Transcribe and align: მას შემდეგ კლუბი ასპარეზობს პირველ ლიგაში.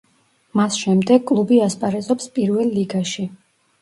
მას 0.59 0.77
შემდეგ 0.85 1.27
კლუბი 1.31 1.59
ასპარეზობს 1.67 2.33
პირველ 2.39 2.73
ლიგაში. 2.79 3.29